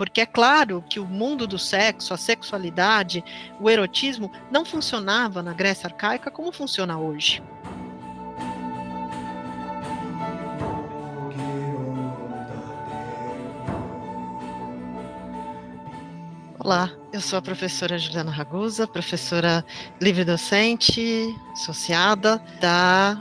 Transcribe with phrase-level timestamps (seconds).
[0.00, 3.22] Porque é claro que o mundo do sexo, a sexualidade,
[3.60, 7.42] o erotismo não funcionava na Grécia arcaica como funciona hoje.
[16.70, 19.64] Olá, eu sou a professora Juliana Ragusa, professora
[20.00, 23.20] livre-docente, associada da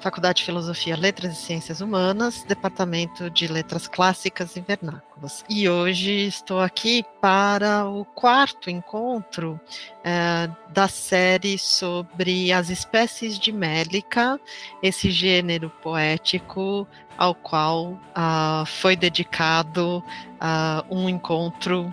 [0.00, 5.44] Faculdade de Filosofia, Letras e Ciências Humanas, Departamento de Letras Clássicas e Vernáculas.
[5.48, 9.60] E hoje estou aqui para o quarto encontro
[10.02, 14.40] é, da série sobre as espécies de Mélica,
[14.82, 20.02] esse gênero poético ao qual uh, foi dedicado
[20.40, 21.92] uh, um encontro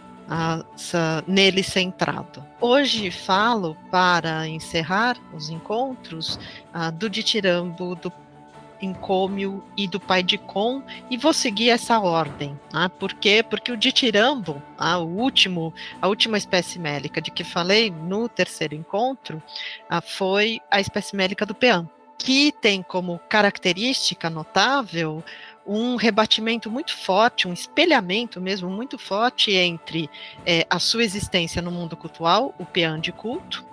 [1.28, 2.44] nele centrado.
[2.60, 6.40] Hoje falo, para encerrar os encontros,
[6.74, 8.12] uh, do ditirambo, do
[8.82, 12.60] encômio e do pai de com e vou seguir essa ordem.
[12.70, 12.90] Tá?
[12.90, 13.44] Por quê?
[13.44, 18.76] Porque o ditirambo, ah, o último, a última espécie mélica de que falei no terceiro
[18.76, 19.42] encontro,
[19.90, 25.24] ah, foi a espécie mélica do peão, que tem como característica notável
[25.66, 30.10] um rebatimento muito forte, um espelhamento mesmo muito forte entre
[30.46, 33.66] é, a sua existência no mundo cultural, o peão de culto,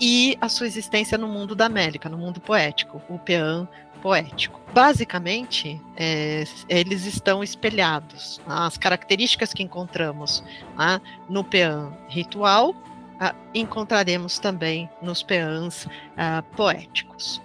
[0.00, 3.66] e a sua existência no mundo da América, no mundo poético, o peão
[4.02, 4.60] poético.
[4.74, 8.40] Basicamente, é, eles estão espelhados.
[8.46, 10.44] As características que encontramos
[10.76, 12.74] né, no peão ritual,
[13.18, 17.40] ah, encontraremos também nos peãs ah, poéticos.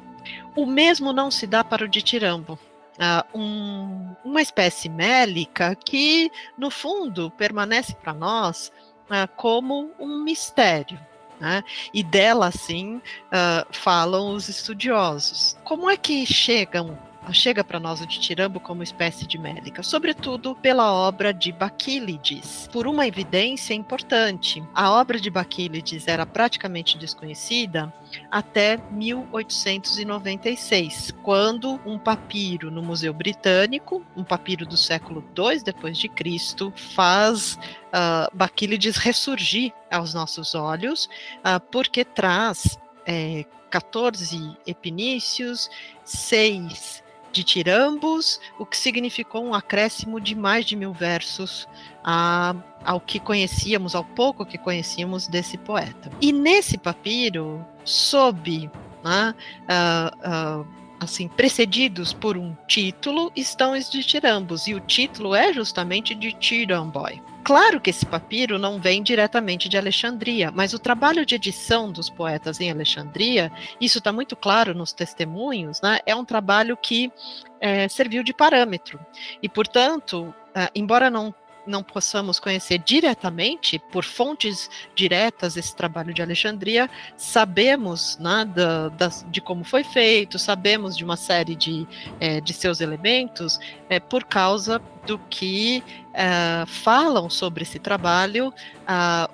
[0.54, 2.60] O mesmo não se dá para o ditirambo
[2.98, 8.72] uh, um, uma espécie mélica que, no fundo, permanece para nós
[9.06, 11.00] uh, como um mistério.
[11.40, 11.64] Né?
[11.94, 15.58] E dela, sim, uh, falam os estudiosos.
[15.64, 16.98] Como é que chegam
[17.32, 22.88] chega para nós o ditirambo como espécie de médica, sobretudo pela obra de Baquílides, por
[22.88, 24.64] uma evidência importante.
[24.74, 27.94] A obra de Baquílides era praticamente desconhecida
[28.30, 36.10] até 1896, quando um papiro no Museu Britânico, um papiro do século II depois de
[36.10, 41.06] Cristo, faz uh, Baquílides ressurgir aos nossos olhos,
[41.40, 45.70] uh, porque traz é, 14 epinícios,
[46.04, 47.01] seis
[47.32, 51.68] de tirambos, o que significou um acréscimo de mais de mil versos
[52.04, 56.12] a, ao que conhecíamos, ao pouco que conhecíamos desse poeta.
[56.22, 58.70] E nesse papiro, sob
[59.04, 60.68] né, uh, uh,
[61.00, 66.32] assim, precedidos por um título, estão os de tirambos, e o título é justamente de
[66.34, 67.22] Tiramboy.
[67.44, 72.10] Claro que esse papiro não vem diretamente de Alexandria, mas o trabalho de edição dos
[72.10, 77.12] poetas em Alexandria, isso está muito claro nos testemunhos, né, é um trabalho que
[77.60, 79.00] é, serviu de parâmetro.
[79.42, 81.34] E, portanto, é, embora não
[81.66, 89.08] não possamos conhecer diretamente, por fontes diretas, esse trabalho de Alexandria, sabemos né, da, da,
[89.28, 91.88] de como foi feito, sabemos de uma série de,
[92.20, 95.84] é, de seus elementos, é, por causa do que
[96.14, 98.54] é, falam sobre esse trabalho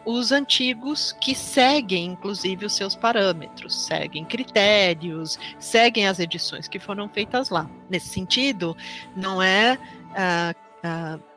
[0.06, 7.10] os antigos que seguem, inclusive, os seus parâmetros, seguem critérios, seguem as edições que foram
[7.10, 7.68] feitas lá.
[7.90, 8.78] Nesse sentido,
[9.16, 9.80] não é
[10.18, 10.67] Uh,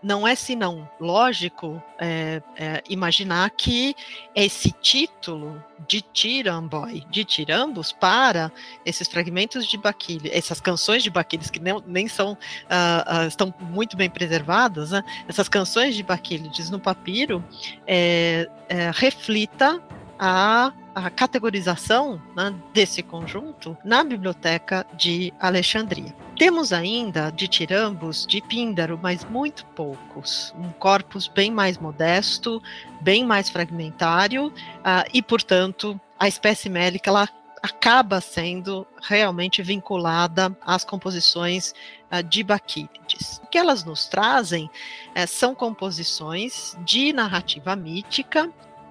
[0.02, 3.94] não é senão lógico é, é, imaginar que
[4.34, 8.52] esse título de Tiramboy, de Tirambos, para
[8.84, 13.52] esses fragmentos de Baquilha, essas canções de Baquiles que nem, nem são, uh, uh, estão
[13.60, 15.02] muito bem preservadas, né?
[15.28, 17.44] essas canções de Baquílides no papiro,
[17.86, 19.82] é, é, reflita
[20.20, 26.14] a a categorização né, desse conjunto na biblioteca de Alexandria.
[26.36, 30.54] Temos ainda de tirambos de Píndaro, mas muito poucos.
[30.58, 32.62] Um corpus bem mais modesto,
[33.00, 37.28] bem mais fragmentário, uh, e, portanto, a espécie mélica ela
[37.62, 41.74] acaba sendo realmente vinculada às composições
[42.10, 43.40] uh, de Baquílides.
[43.44, 48.50] O que elas nos trazem uh, são composições de narrativa mítica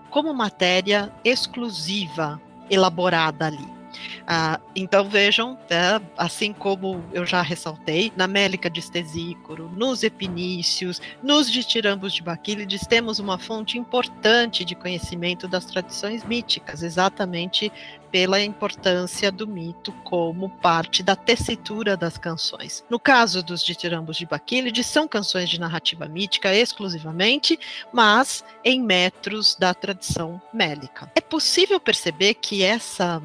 [0.09, 3.78] como matéria exclusiva elaborada ali.
[4.27, 11.01] Ah, então vejam, é, assim como eu já ressaltei, na Mélica de Estesícoro, nos Epinícios,
[11.21, 17.71] nos ditirambos de Baquílides, temos uma fonte importante de conhecimento das tradições míticas, exatamente
[18.12, 22.83] pela importância do mito como parte da tessitura das canções.
[22.89, 27.59] No caso dos ditirambos de Baquílides, são canções de narrativa mítica exclusivamente,
[27.94, 31.12] mas em metros da tradição mélica.
[31.15, 33.21] É possível perceber que essa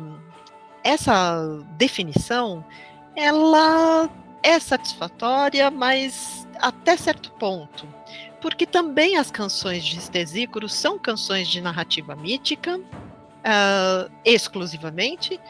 [0.84, 1.36] essa
[1.76, 2.64] definição
[3.16, 4.08] ela
[4.42, 7.88] é satisfatória, mas até certo ponto
[8.44, 15.40] porque também as canções de Stesícoro são canções de narrativa mítica, uh, exclusivamente,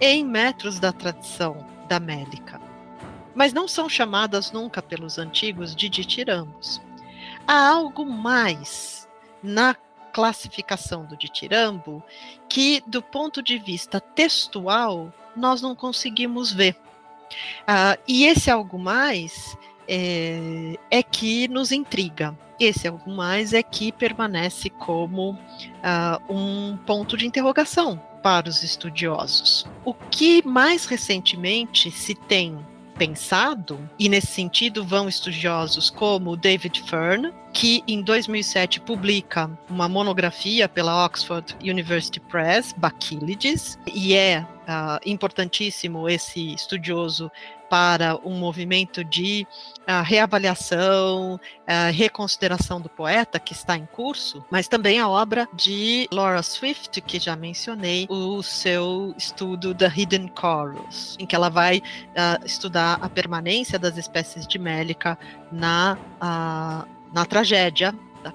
[0.00, 2.60] em metros da tradição da Mélica.
[3.34, 6.80] Mas não são chamadas nunca pelos antigos de ditirambos.
[7.44, 9.08] Há algo mais
[9.42, 9.74] na
[10.14, 12.02] classificação do ditirambo
[12.48, 16.76] que, do ponto de vista textual, nós não conseguimos ver.
[17.62, 19.58] Uh, e esse algo mais
[19.88, 22.38] é, é, que nos intriga.
[22.60, 29.66] Esse algo mais é que permanece como uh, um ponto de interrogação para os estudiosos.
[29.84, 32.56] O que mais recentemente se tem
[32.94, 40.68] pensado, e nesse sentido vão estudiosos como David Fern, que em 2007 publica uma monografia
[40.68, 47.30] pela Oxford University Press, Bacchylides, e é uh, importantíssimo esse estudioso
[47.74, 49.44] para um movimento de
[49.80, 56.06] uh, reavaliação, uh, reconsideração do poeta que está em curso, mas também a obra de
[56.12, 61.78] Laura Swift, que já mencionei, o seu estudo The Hidden Chorus, em que ela vai
[61.78, 65.18] uh, estudar a permanência das espécies de Mélica
[65.50, 65.98] na,
[67.12, 67.92] na tragédia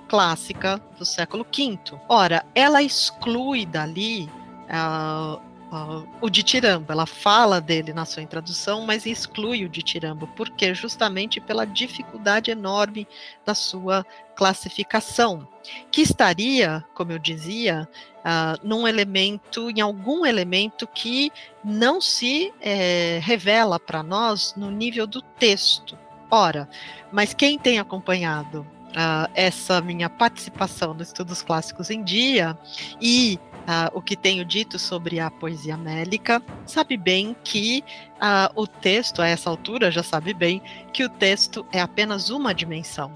[0.09, 1.79] clássica do século V.
[2.09, 4.29] Ora, ela exclui dali
[4.69, 6.91] Uh, uh, o ditirambo.
[6.91, 13.07] Ela fala dele na sua introdução, mas exclui o ditirambo, porque justamente pela dificuldade enorme
[13.45, 14.05] da sua
[14.35, 15.47] classificação,
[15.91, 17.87] que estaria, como eu dizia,
[18.19, 21.31] uh, num elemento, em algum elemento que
[21.63, 25.97] não se é, revela para nós no nível do texto.
[26.31, 26.69] Ora,
[27.11, 32.57] mas quem tem acompanhado uh, essa minha participação no Estudos Clássicos em Dia
[33.01, 37.83] e uh, o que tenho dito sobre a poesia mélica, sabe bem que
[38.15, 40.61] uh, o texto, a essa altura, já sabe bem
[40.93, 43.11] que o texto é apenas uma dimensão.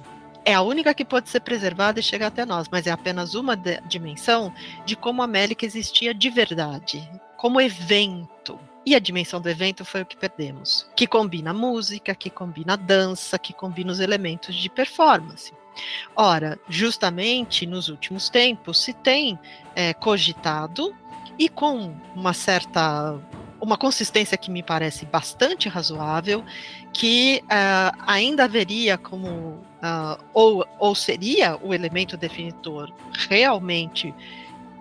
[0.46, 3.56] É a única que pode ser preservada e chegar até nós, mas é apenas uma
[3.56, 4.54] de, dimensão
[4.86, 8.60] de como a Mélica existia de verdade, como evento.
[8.86, 13.40] E a dimensão do evento foi o que perdemos, que combina música, que combina dança,
[13.40, 15.54] que combina os elementos de performance.
[16.16, 19.40] Ora, justamente nos últimos tempos se tem
[19.76, 20.96] é, cogitado
[21.38, 23.20] e com uma certa
[23.64, 26.44] uma consistência que me parece bastante razoável,
[26.92, 32.92] que uh, ainda haveria como uh, ou, ou seria o elemento definitor
[33.30, 34.14] realmente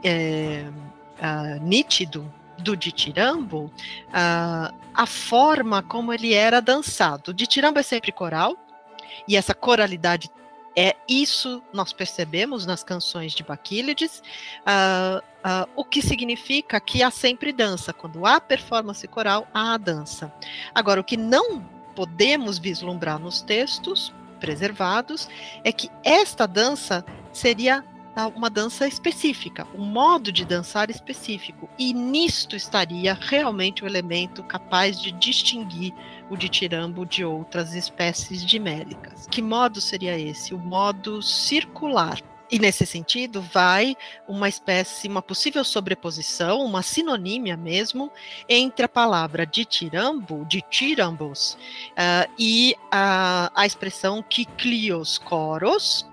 [0.03, 2.29] é, uh, nítido
[2.59, 3.73] do ditirambo,
[4.13, 7.31] a forma como ele era dançado.
[7.31, 8.57] O ditirambo é sempre coral,
[9.27, 10.31] e essa coralidade
[10.77, 14.23] é isso nós percebemos nas canções de Baquílides,
[14.61, 17.93] uh, uh, o que significa que há sempre dança.
[17.93, 20.33] Quando há performance coral, há dança.
[20.75, 21.61] Agora, o que não
[21.95, 25.29] podemos vislumbrar nos textos preservados
[25.63, 27.85] é que esta dança seria
[28.35, 31.69] uma dança específica, um modo de dançar específico.
[31.79, 35.95] E nisto estaria realmente o elemento capaz de distinguir
[36.29, 39.27] o ditirambo de outras espécies de mélicas.
[39.31, 40.55] Que modo seria esse?
[40.55, 42.21] O modo circular.
[42.51, 43.97] E nesse sentido, vai
[44.29, 48.13] uma espécie, uma possível sobreposição, uma sinonímia mesmo,
[48.47, 51.57] entre a palavra ditirambo, ditirambos,
[51.93, 56.07] uh, e a, a expressão kiklios coros,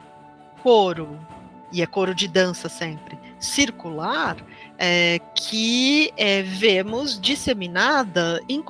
[0.63, 1.19] coro,
[1.71, 4.38] e é coro de dança sempre, circular,
[4.77, 8.63] é, que é, vemos disseminada em,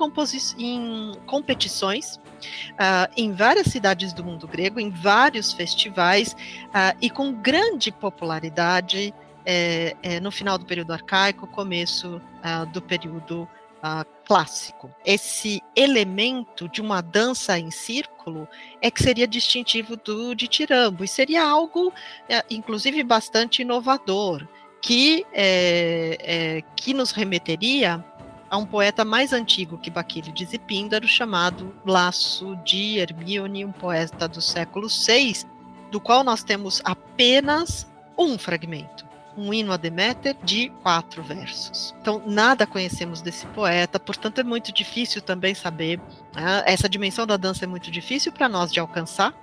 [0.58, 6.32] em competições uh, em várias cidades do mundo grego, em vários festivais
[6.68, 12.82] uh, e com grande popularidade é, é, no final do período arcaico, começo uh, do
[12.82, 13.48] período
[13.82, 14.90] uh, clássico.
[15.04, 18.46] Esse elemento de uma dança em círculo
[18.80, 21.92] é que seria distintivo do de Tirambo, e seria algo,
[22.28, 24.46] é, inclusive, bastante inovador,
[24.80, 28.04] que, é, é, que nos remeteria
[28.48, 34.26] a um poeta mais antigo que Baquílides e Píndaro, chamado Laço de Hermione, um poeta
[34.26, 35.44] do século VI,
[35.90, 41.94] do qual nós temos apenas um fragmento um hino a Deméter de quatro versos.
[42.00, 46.00] Então, nada conhecemos desse poeta, portanto, é muito difícil também saber.
[46.34, 46.62] Né?
[46.66, 49.34] Essa dimensão da dança é muito difícil para nós de alcançar,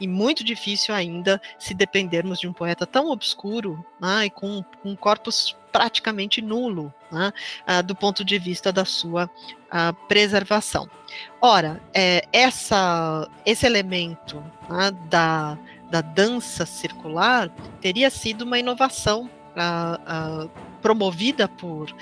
[0.00, 4.26] e muito difícil ainda se dependermos de um poeta tão obscuro né?
[4.26, 7.32] e com um corpus praticamente nulo né?
[7.66, 9.28] ah, do ponto de vista da sua
[9.70, 10.88] ah, preservação.
[11.40, 15.58] Ora, é, essa, esse elemento né, da
[15.90, 17.50] da dança circular
[17.80, 19.30] teria sido uma inovação
[20.82, 21.94] promovida por,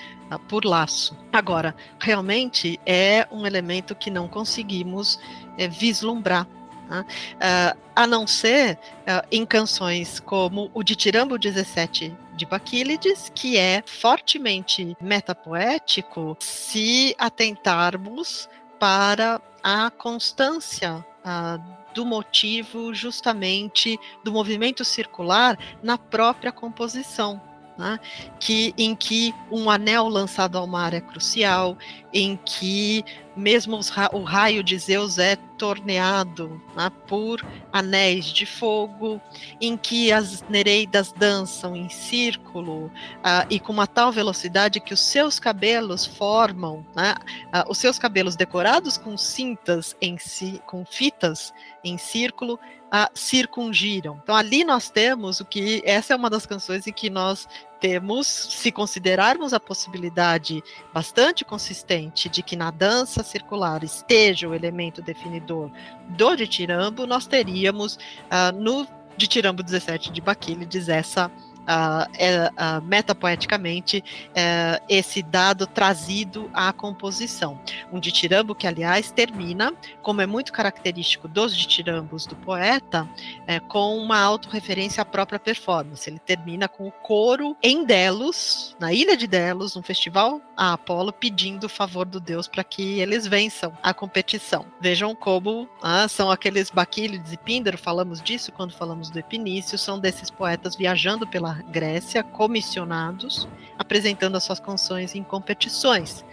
[0.48, 1.16] por Laço.
[1.32, 5.20] Agora, realmente é um elemento que não conseguimos
[5.58, 6.48] eh, vislumbrar
[6.92, 7.04] Né?
[7.34, 13.56] Uh, a não ser uh, em canções como o de Tirambo 17 de Baquílides, que
[13.56, 18.48] é fortemente metapoético se atentarmos
[18.78, 27.40] para a constância uh, do motivo justamente do movimento circular na própria composição
[27.76, 27.98] né?
[28.38, 31.76] que, em que um anel lançado ao mar é crucial,
[32.12, 33.04] em que
[33.36, 39.20] mesmo ra o raio de Zeus é torneado né, por anéis de fogo,
[39.60, 45.00] em que as nereidas dançam em círculo uh, e com uma tal velocidade que os
[45.00, 47.14] seus cabelos formam, né,
[47.46, 54.20] uh, os seus cabelos decorados com cintas em si, com fitas em círculo, uh, circungiram.
[54.22, 57.48] Então ali nós temos o que essa é uma das canções em que nós
[57.82, 60.62] temos, se considerarmos a possibilidade
[60.94, 65.68] bastante consistente de que na dança circular esteja o elemento definidor
[66.10, 68.86] do ditirambo, nós teríamos uh, no
[69.16, 71.28] ditirambo 17 de Baquílides essa
[71.62, 77.60] uh, uh, metapoeticamente uh, esse dado trazido à composição.
[77.92, 83.08] Um ditirambo que, aliás, termina, como é muito característico dos ditirambos do poeta,
[83.46, 86.08] é, com uma autorreferência à própria performance.
[86.08, 91.12] Ele termina com o coro em Delos, na ilha de Delos, um festival a Apolo,
[91.12, 94.66] pedindo o favor do deus para que eles vençam a competição.
[94.80, 99.98] Vejam como ah, são aqueles Baquílides e Píndaro, falamos disso quando falamos do Epinício, são
[99.98, 106.24] desses poetas viajando pela Grécia, comissionados, apresentando as suas canções em competições.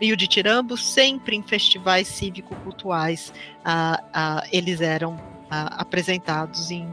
[0.00, 3.32] E o Ditirambo, sempre em festivais cívico-cultuais,
[3.64, 5.18] ah, ah, eles eram
[5.50, 6.86] ah, apresentados em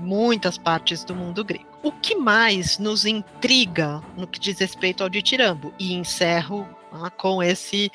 [0.00, 1.66] muitas partes do mundo grego.
[1.82, 5.74] O que mais nos intriga no que diz respeito ao Ditirambo?
[5.78, 6.66] E encerro
[7.16, 7.90] com esse,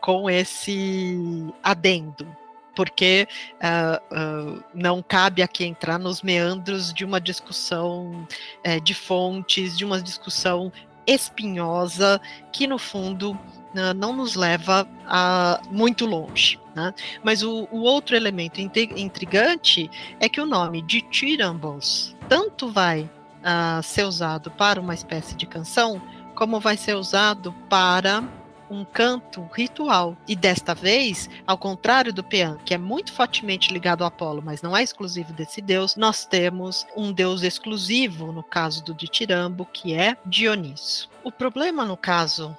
[0.00, 2.26] com esse adendo
[2.74, 8.26] porque uh, uh, não cabe aqui entrar nos meandros de uma discussão
[8.66, 10.72] uh, de fontes, de uma discussão
[11.06, 12.20] espinhosa,
[12.52, 13.38] que no fundo
[13.74, 16.58] né, não nos leva a muito longe.
[16.74, 16.94] Né?
[17.22, 23.10] Mas o, o, outro elemento intrigante é que o nome de Tirambos tanto vai
[23.42, 26.00] ah, ser usado para uma espécie de canção,
[26.34, 28.22] como vai ser usado para
[28.70, 30.16] um canto ritual.
[30.28, 34.62] E desta vez, ao contrário do Pean, que é muito fortemente ligado ao Apolo, mas
[34.62, 39.94] não é exclusivo desse deus, nós temos um deus exclusivo no caso do Ditirambo, que
[39.94, 41.10] é Dioniso.
[41.24, 42.56] O problema no caso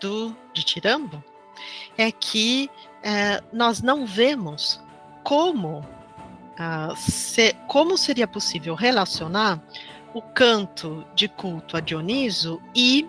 [0.00, 1.22] do Ditirambo
[1.96, 2.68] é que
[3.02, 4.80] é, nós não vemos
[5.22, 9.60] como, uh, se, como seria possível relacionar
[10.14, 13.08] o canto de culto a Dioniso e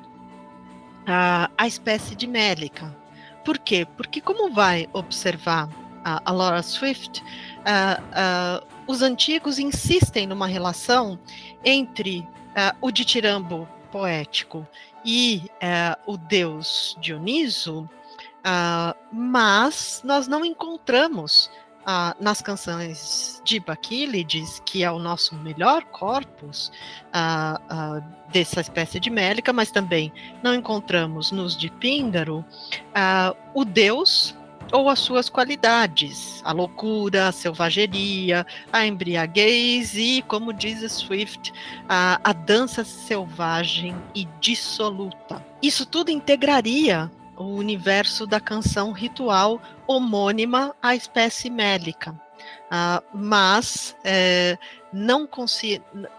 [1.05, 2.95] a, a espécie de Mélica.
[3.43, 3.86] Por quê?
[3.98, 5.69] Porque, como vai observar
[6.03, 11.17] a, a Laura Swift, uh, os antigos insistem numa relação
[11.63, 12.27] entre
[12.81, 14.67] o ditirambo poético
[15.03, 15.50] e
[16.05, 17.89] o deus Dioniso,
[19.12, 21.50] mas nós não encontramos
[21.86, 26.72] ah, nas canções de Baquílides, que é o nosso melhor corpus
[27.12, 30.12] ah, ah, dessa espécie de mélica, mas também
[30.42, 32.44] não encontramos nos de Píndaro
[33.54, 34.36] o Deus
[34.72, 41.54] ou as suas qualidades, a loucura, a selvageria, a embriaguez e, como diz Swift,
[41.88, 45.46] a, a dança selvagem e dissoluta.
[45.62, 52.12] Isso tudo integraria o universo da canção ritual homônima à espécie mélica.
[52.66, 54.58] Uh, mas é,
[54.92, 55.28] não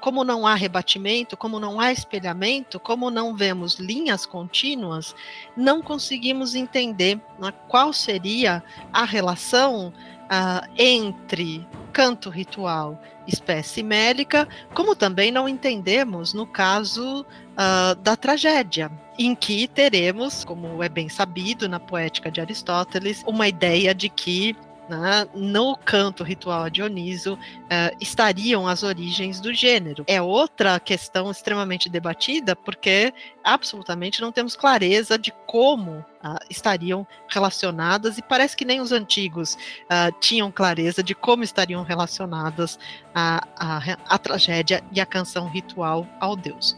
[0.01, 5.15] como não há rebatimento, como não há espelhamento, como não vemos linhas contínuas,
[5.57, 9.93] não conseguimos entender né, qual seria a relação
[10.25, 18.91] uh, entre canto ritual espécie mélica, como também não entendemos no caso uh, da tragédia,
[19.19, 24.57] em que teremos, como é bem sabido na poética de Aristóteles, uma ideia de que
[24.89, 30.05] né, no canto ritual a Dioniso uh, estariam as origens do gênero.
[30.07, 33.13] É outra questão extremamente debatida, porque
[33.43, 39.55] absolutamente não temos clareza de como uh, estariam relacionadas, e parece que nem os antigos
[39.55, 42.79] uh, tinham clareza de como estariam relacionadas
[43.15, 46.77] a, a, a, tragédia e a canção ritual ao Deus.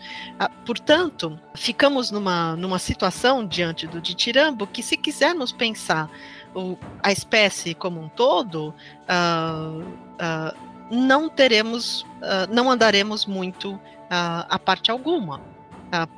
[0.65, 6.11] portanto, ficamos numa, numa situação diante do Ditirambo que, se quisermos pensar
[6.57, 8.75] o, a espécie como um todo,
[9.09, 10.57] uh, uh,
[10.91, 15.41] não teremos, uh, não andaremos muito a parte alguma.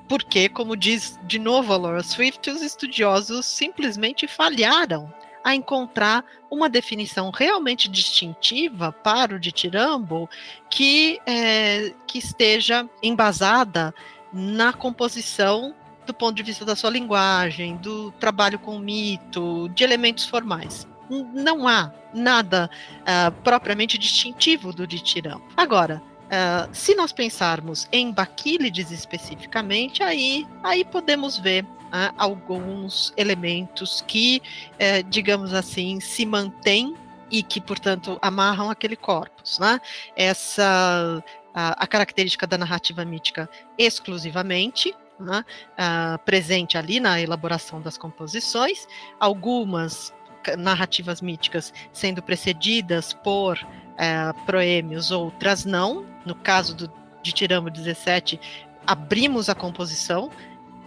[0.07, 5.11] porque, como diz de novo a Laura Swift, os estudiosos simplesmente falharam
[5.42, 10.28] a encontrar uma definição realmente distintiva para o ditirambo
[10.68, 13.95] que, é, que esteja embasada
[14.30, 15.75] na composição
[16.09, 20.88] do ponto de vista da sua linguagem, do trabalho com mito, de elementos formais.
[21.35, 22.71] Não há nada
[23.03, 25.45] uh, propriamente distintivo do ditirambo.
[25.55, 34.03] Agora, uh, se nós pensarmos em Baquílides especificamente, aí, aí podemos ver uh, alguns elementos
[34.07, 34.41] que,
[34.75, 36.95] uh, digamos assim, se mantêm
[37.31, 39.59] e que, portanto, amarram aquele corpus.
[39.59, 39.79] Né?
[40.17, 41.23] Essa
[41.55, 48.87] a característica da narrativa mítica exclusivamente, uh, presente ali na elaboração das composições,
[49.19, 50.13] algumas
[50.57, 56.07] narrativas míticas sendo precedidas por uh, proêmios, outras não.
[56.25, 58.41] No caso do, de Tiramo 17,
[58.87, 60.31] abrimos a composição,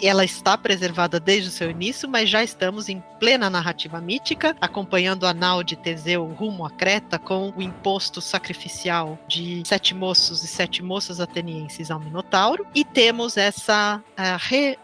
[0.01, 5.25] ela está preservada desde o seu início, mas já estamos em plena narrativa mítica, acompanhando
[5.25, 10.47] a nau de Teseu rumo a Creta com o imposto sacrificial de sete moços e
[10.47, 14.03] sete moças atenienses ao Minotauro, e temos essa
[14.39, 14.77] re,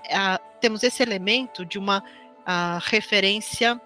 [0.59, 2.03] temos esse elemento de uma
[2.81, 3.79] referência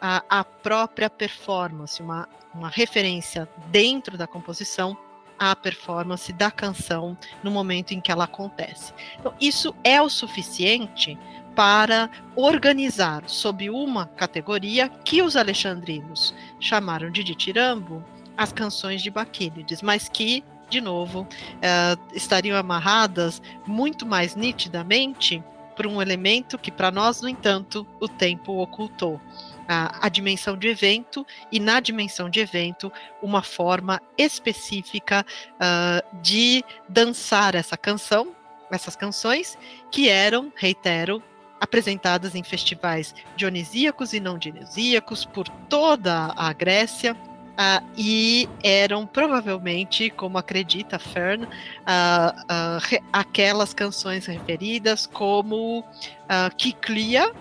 [0.00, 4.96] à própria performance, uma, uma referência dentro da composição
[5.38, 8.92] a performance da canção no momento em que ela acontece.
[9.18, 11.18] Então, isso é o suficiente
[11.54, 18.04] para organizar sob uma categoria que os alexandrinos chamaram de ditirambo
[18.36, 25.42] as canções de Baquílides, mas que, de novo, uh, estariam amarradas muito mais nitidamente
[25.74, 29.20] por um elemento que, para nós, no entanto, o tempo ocultou
[29.68, 32.92] a, a, dimensão de evento e na dimensão de evento
[33.22, 38.34] uma forma específica uh, de dançar essa canção,
[38.70, 39.58] essas canções
[39.90, 41.22] que eram, reitero,
[41.60, 47.16] apresentadas em festivais dionisíacos e não dionisíacos por toda a Grécia.
[47.56, 57.32] Uh, e eram provavelmente, como acredita Fern, uh, uh, aquelas canções referidas como uh, Kiklia,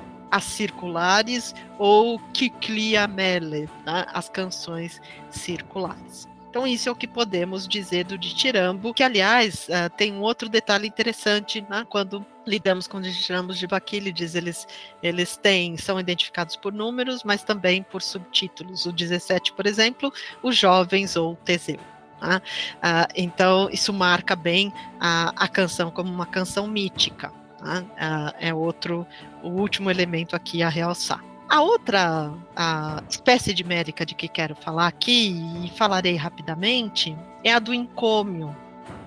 [0.43, 6.27] circulares ou Kikliamele, né, as canções circulares.
[6.55, 10.47] Então, isso é o que podemos dizer do ditirambo, que, aliás, uh, tem um outro
[10.47, 14.65] detalhe interessante, né, quando lidamos com os ditirambos de Baquílides, eles,
[15.03, 18.85] eles têm, são identificados por números, mas também por subtítulos.
[18.85, 21.79] O 17, por exemplo, os jovens ou Teseu.
[22.21, 22.37] Né?
[22.77, 27.33] Uh, então, isso marca bem a, a canção como uma canção mítica.
[27.65, 27.85] Né?
[28.39, 29.07] é outro,
[29.41, 31.23] o último elemento aqui a realçar.
[31.49, 37.53] A outra a espécie de médica de que quero falar aqui, e falarei rapidamente, é
[37.53, 38.55] a do encômio.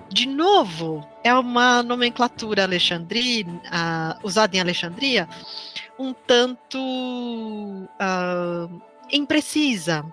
[0.09, 3.61] De novo, é uma nomenclatura alexandrina,
[4.23, 5.27] usada em Alexandria,
[5.97, 10.03] um tanto uh, imprecisa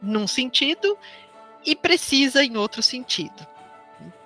[0.00, 0.96] num sentido
[1.64, 3.46] e precisa em outro sentido.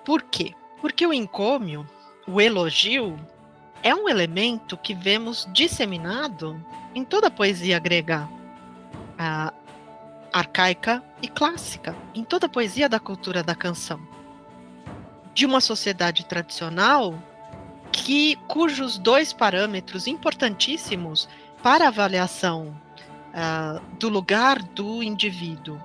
[0.05, 0.53] Por quê?
[0.79, 1.87] Porque o encômio,
[2.27, 3.19] o elogio,
[3.83, 6.63] é um elemento que vemos disseminado
[6.93, 8.27] em toda a poesia grega
[9.17, 9.53] a,
[10.31, 13.99] arcaica e clássica, em toda a poesia da cultura da canção.
[15.33, 17.17] De uma sociedade tradicional
[17.91, 21.27] que cujos dois parâmetros importantíssimos
[21.63, 22.75] para avaliação
[23.29, 25.81] uh, do lugar do indivíduo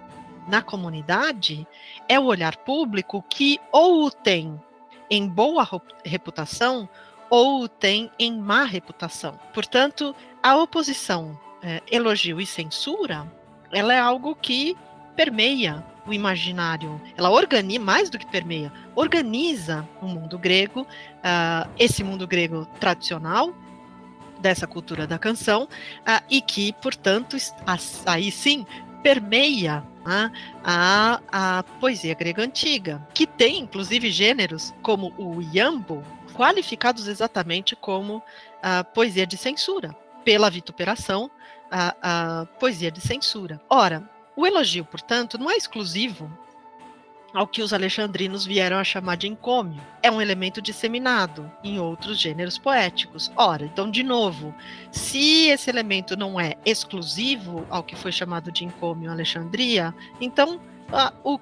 [0.47, 1.67] na comunidade
[2.09, 4.61] é o olhar público que ou o tem
[5.11, 5.67] em boa
[6.05, 6.89] reputação
[7.35, 9.37] ou tem em má reputação.
[9.53, 13.27] Portanto, a oposição, é, elogio e censura,
[13.73, 14.77] ela é algo que
[15.17, 17.01] permeia o imaginário.
[17.17, 23.53] Ela organiza, mais do que permeia, organiza o mundo grego, uh, esse mundo grego tradicional,
[24.39, 27.37] dessa cultura da canção, uh, e que, portanto,
[28.07, 28.65] aí sim
[29.03, 30.31] permeia uh,
[30.63, 36.01] a, a poesia grega antiga, que tem, inclusive, gêneros como o iambo,
[36.35, 38.23] qualificados exatamente como
[38.63, 39.95] a poesia de censura,
[40.25, 41.31] pela vituperação,
[41.71, 43.61] a, poesia de censura.
[43.69, 46.31] Ora, o elogio, portanto, não é exclusivo
[47.33, 49.83] ao que os alexandrinos vieram a chamar de encômio.
[50.01, 53.31] É um elemento disseminado em outros gêneros poéticos.
[53.37, 54.55] Ora, então, de novo,
[54.93, 60.61] se esse elemento não é exclusivo ao que foi chamado de encômio em Alexandria, então
[61.25, 61.39] o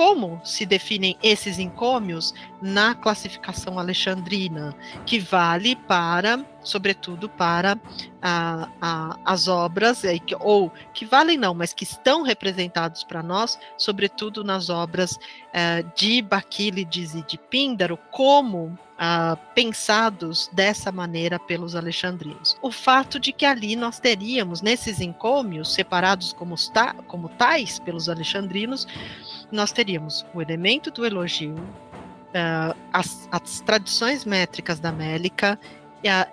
[0.00, 2.32] como se definem esses encômios
[2.62, 7.78] na classificação alexandrina, que vale para, sobretudo, para
[8.22, 10.00] a, a, as obras,
[10.40, 16.22] ou que valem não, mas que estão representados para nós, sobretudo nas obras uh, de
[16.22, 22.56] Baquílides e de Píndaro, como uh, pensados dessa maneira pelos alexandrinos.
[22.60, 26.54] O fato de que ali nós teríamos, nesses encômios, separados como,
[27.06, 28.86] como tais pelos alexandrinos,
[29.50, 35.58] nós teríamos o elemento do elogio, uh, as, as, tradições métricas da Mélica,
[36.06, 36.28] a,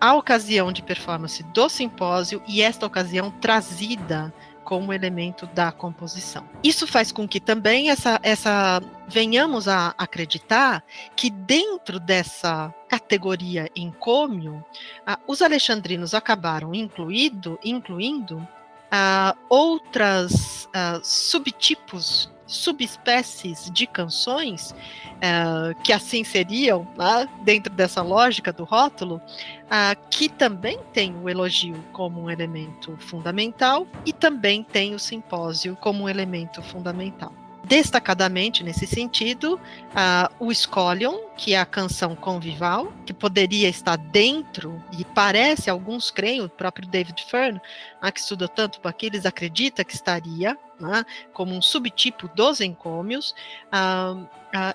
[0.00, 4.32] a ocasião de performance do simpósio e esta ocasião trazida
[4.64, 6.48] como elemento da composição.
[6.62, 10.82] Isso faz com que também essa, essa venhamos a acreditar
[11.14, 14.64] que dentro dessa categoria encômio,
[15.06, 18.46] ah, os alexandrinos acabaram incluído, incluindo
[18.90, 28.52] ah, outras ah, subtipos subespécies de canções, uh, que assim seriam, né, dentro dessa lógica
[28.52, 34.94] do rótulo, uh, que também tem o elogio como um elemento fundamental e também tem
[34.94, 37.32] o simpósio como um elemento fundamental.
[37.64, 44.82] Destacadamente, nesse sentido, uh, o Scolion, que é a canção convival, que poderia estar dentro,
[44.98, 47.58] e parece, alguns creem, o próprio David Fern,
[48.02, 53.34] uh, que estuda tanto para eles acredita que estaria uh, como um subtipo dos encômios,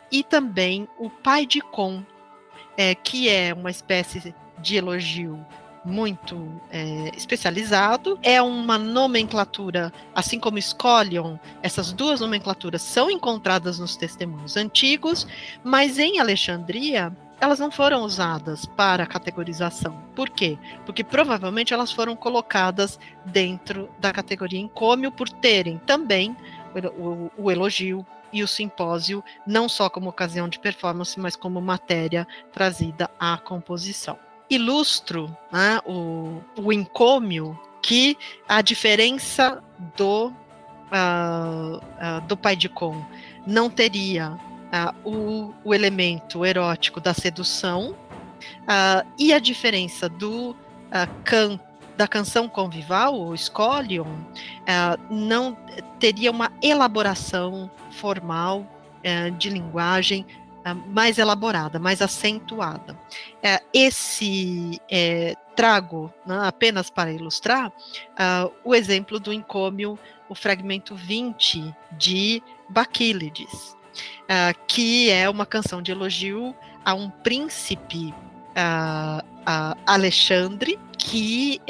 [0.10, 2.04] e também o pai de Com,
[2.78, 5.46] é, que é uma espécie de elogio
[5.88, 8.20] muito é, especializado.
[8.22, 15.26] É uma nomenclatura, assim como Scolion, essas duas nomenclaturas são encontradas nos testemunhos antigos,
[15.64, 19.96] mas em Alexandria elas não foram usadas para categorização.
[20.16, 20.58] Por quê?
[20.86, 26.36] Porque provavelmente elas foram colocadas dentro da categoria encômio por terem também
[26.74, 31.62] o, o, o elogio e o simpósio, não só como ocasião de performance, mas como
[31.62, 34.18] matéria trazida à composição
[34.50, 39.64] ilustro né, o, o encômio que a diferença
[39.96, 43.04] do, uh, uh, do pai de Com
[43.46, 47.96] não teria uh, o, o, elemento erótico da sedução
[49.18, 50.56] e a diferença do
[51.24, 51.60] can,
[51.98, 54.06] da canção convival, o Scolion,
[55.10, 55.58] não
[56.00, 58.66] teria uma elaboração formal
[59.38, 60.26] de linguagem
[60.74, 62.98] mais elaborada, mais acentuada.
[63.42, 69.98] É, esse é, trago, né, apenas para ilustrar, uh, o exemplo do encômio,
[70.30, 78.14] o fragmento 20 de Baquílides, uh, que é uma canção de elogio a um príncipe
[78.54, 81.62] uh, Alexandre, que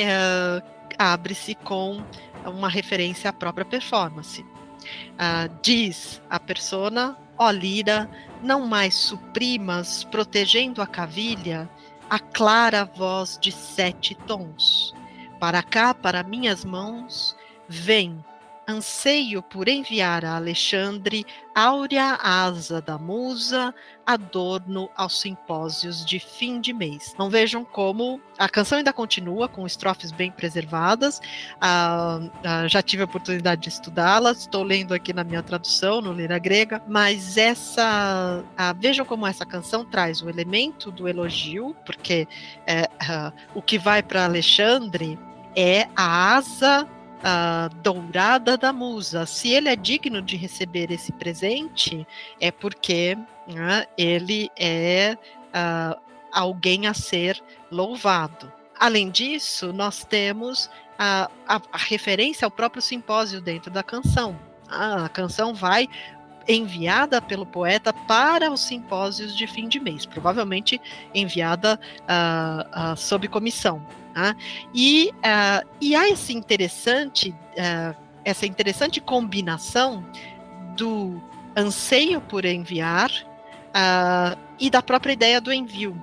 [0.97, 2.03] abre-se com
[2.45, 4.43] uma referência à própria performance.
[5.61, 8.09] diz a persona Ó lira,
[8.41, 11.69] não mais suprimas, protegendo a cavilha,
[12.09, 14.93] a clara voz de sete tons.
[15.39, 17.35] Para cá, para minhas mãos,
[17.67, 18.23] vem
[18.67, 21.25] anseio por enviar a Alexandre
[21.55, 23.73] áurea asa da musa,
[24.05, 27.15] adorno aos simpósios de fim de mês.
[27.17, 31.19] Não vejam como a canção ainda continua com estrofes bem preservadas.
[31.61, 36.11] Ah, ah, já tive a oportunidade de estudá-las, estou lendo aqui na minha tradução, no
[36.11, 38.43] Lira Grega, mas essa.
[38.57, 42.27] Ah, vejam como essa canção traz o elemento do elogio, porque
[42.67, 42.87] é,
[43.55, 45.17] o que vai para Alexandre
[45.55, 46.87] é a asa
[47.19, 49.25] uh, dourada da musa.
[49.25, 52.05] Se ele é digno de receber esse presente,
[52.39, 55.17] é porque uh, ele é
[55.49, 55.99] uh,
[56.31, 58.51] alguém a ser louvado.
[58.79, 64.39] Além disso, nós temos a, a, a referência ao próprio simpósio dentro da canção.
[64.69, 65.87] a canção vai
[66.47, 70.79] enviada pelo poeta para os simpósios de fim de mês, provavelmente
[71.13, 73.85] enviada uh, sob comissão.
[74.17, 74.35] Tá?
[74.73, 80.03] E, uh, e há esse interessante, uh, essa interessante combinação
[80.75, 81.21] do
[81.55, 85.95] anseio por enviar uh, e da própria ideia do envio.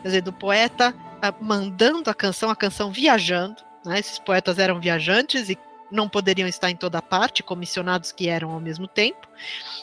[0.00, 0.94] Quer dizer, do poeta
[1.40, 3.56] mandando a canção, a canção viajando.
[3.84, 3.98] Né?
[3.98, 5.58] Esses poetas eram viajantes e
[5.90, 9.28] não poderiam estar em toda parte, comissionados que eram ao mesmo tempo.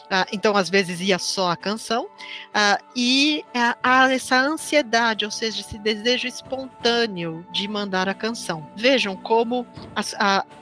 [0.10, 2.08] Ah, então, às vezes, ia só a canção.
[2.54, 8.70] Ah, e ah, há essa ansiedade, ou seja, esse desejo espontâneo de mandar a canção.
[8.76, 10.14] Vejam como as,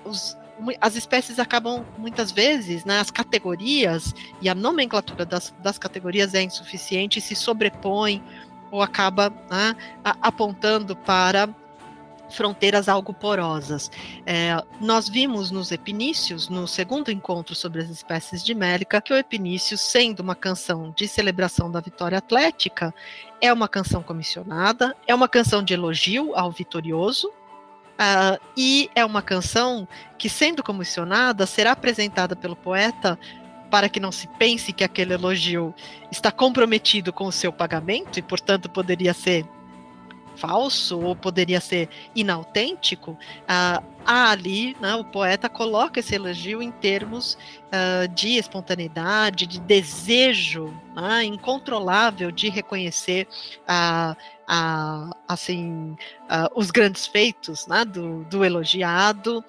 [0.06, 0.38] os,
[0.80, 6.42] as espécies acabam muitas vezes, né, as categorias e a nomenclatura das, das categorias é
[6.42, 8.22] insuficiente, se sobrepõe
[8.70, 9.76] ou acaba né,
[10.22, 11.50] apontando para
[12.32, 13.92] fronteiras algo porosas.
[14.26, 19.18] É, nós vimos nos epinícios, no segundo encontro sobre as espécies de Mélica, que o
[19.18, 22.94] epinício, sendo uma canção de celebração da vitória atlética,
[23.40, 29.22] é uma canção comissionada, é uma canção de elogio ao vitorioso, uh, e é uma
[29.22, 33.18] canção que, sendo comissionada, será apresentada pelo poeta
[33.70, 35.74] para que não se pense que aquele elogio
[36.12, 39.46] está comprometido com o seu pagamento e, portanto, poderia ser
[40.42, 47.38] falso ou poderia ser inautêntico, uh, ali né, o poeta coloca esse elogio em termos
[47.68, 53.28] uh, de espontaneidade, de desejo né, incontrolável de reconhecer
[55.28, 55.96] assim,
[56.54, 59.42] os grandes feitos né, do, do, elogiado,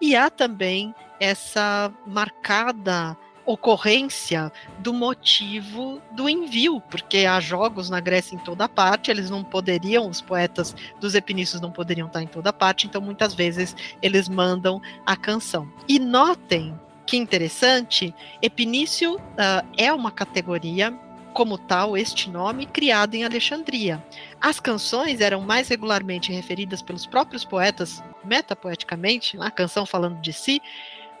[0.00, 3.14] e há também essa marcada
[3.48, 9.42] ocorrência do motivo do envio, porque há jogos na Grécia em toda parte, eles não
[9.42, 14.28] poderiam, os poetas dos Epinícios não poderiam estar em toda parte, então muitas vezes eles
[14.28, 15.66] mandam a canção.
[15.88, 20.92] E notem que interessante, Epinício uh, é uma categoria
[21.32, 24.04] como tal este nome criado em Alexandria.
[24.38, 30.60] As canções eram mais regularmente referidas pelos próprios poetas, metapoeticamente, a canção falando de si,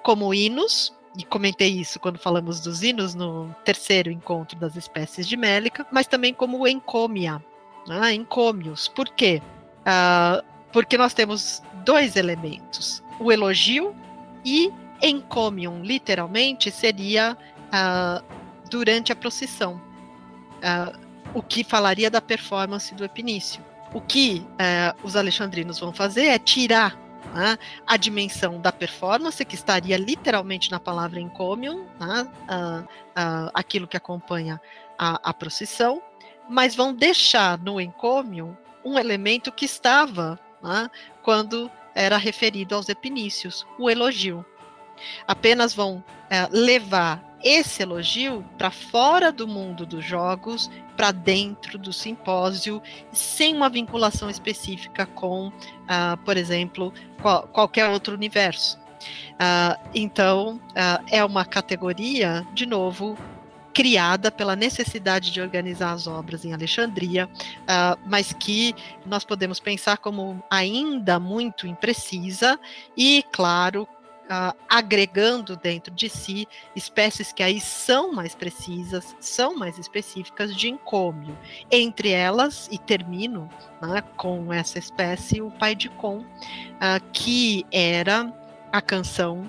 [0.02, 5.36] como hinos, e comentei isso quando falamos dos hinos no terceiro encontro das espécies de
[5.36, 7.42] Mélica, mas também como encômia,
[7.88, 8.14] né?
[8.14, 8.86] encômios.
[8.86, 9.42] Por quê?
[9.80, 13.96] Uh, porque nós temos dois elementos: o elogio
[14.44, 18.24] e encômion, literalmente, seria uh,
[18.70, 20.96] durante a procissão, uh,
[21.34, 23.60] o que falaria da performance do Epinício.
[23.94, 24.46] O que
[25.02, 26.94] os alexandrinos vão fazer é tirar
[27.34, 33.86] né, a dimensão da performance, que estaria literalmente na palavra encomium, né, uh, uh, aquilo
[33.86, 34.60] que acompanha
[34.98, 36.02] a, a, procissão,
[36.48, 40.90] mas vão deixar no encômio um elemento que estava né,
[41.22, 44.44] quando era referido aos epinícios, o elogio.
[45.26, 46.04] Apenas vão uh,
[46.50, 53.68] levar esse elogio para fora do mundo dos jogos, para dentro do simpósio, sem uma
[53.68, 58.78] vinculação específica com, uh, por exemplo, qual, qualquer outro universo.
[59.34, 63.16] Uh, então, uh, é uma categoria, de novo,
[63.72, 67.30] criada pela necessidade de organizar as obras em Alexandria,
[68.04, 68.74] mas que
[69.06, 72.58] nós podemos pensar como ainda muito imprecisa
[72.96, 73.86] e, claro,
[74.28, 80.68] uh, agregando dentro de si espécies que aí são mais precisas, são mais específicas de
[80.68, 81.36] encômio.
[81.70, 83.48] Entre elas, e termino
[83.80, 86.24] né, com essa espécie, o pai de Com, uh,
[87.12, 88.32] que era
[88.72, 89.48] a canção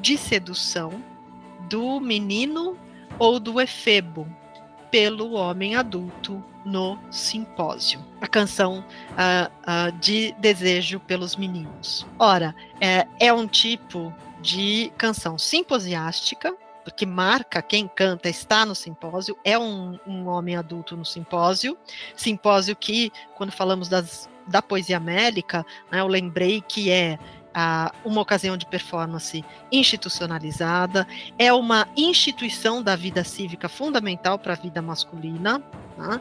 [0.00, 1.02] de sedução
[1.68, 2.76] do menino
[3.18, 4.26] ou do efebo
[4.90, 8.04] pelo homem adulto no simpósio.
[8.20, 12.06] A canção uh, uh, de desejo pelos meninos.
[12.18, 16.54] Ora, é, é um tipo de canção simposiástica,
[16.96, 21.76] que marca quem canta está no simpósio, é um, um homem adulto no simpósio,
[22.16, 27.18] simpósio que, quando falamos das, da poesia mélica, né, eu lembrei que é
[28.04, 31.06] uma ocasião de performance institucionalizada,
[31.38, 35.62] é uma instituição da vida cívica fundamental para a vida masculina,
[35.96, 36.20] né?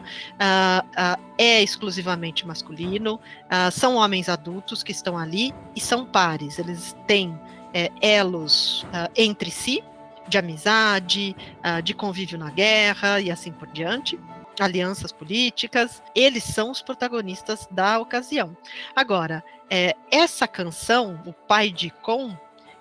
[1.38, 7.38] é exclusivamente masculino, uh, são homens adultos que estão ali e são pares, eles têm
[7.74, 9.84] é, elos entre si,
[10.28, 11.36] de amizade,
[11.84, 14.18] de convívio na guerra e assim por diante
[14.64, 18.56] alianças políticas, eles são os protagonistas da ocasião.
[18.96, 22.36] Agora, é, essa canção, o Pai de Com,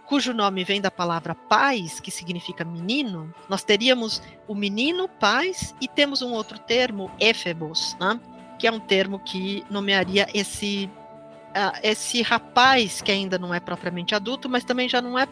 [0.07, 5.89] cujo nome vem da palavra paz, que significa menino, nós teríamos o menino paz e
[5.89, 8.21] temos um outro termo, éfebos, né?
[8.59, 10.91] que é um termo que nomearia esse,
[11.51, 15.27] uh, esse rapaz que ainda não é propriamente adulto, mas também já não é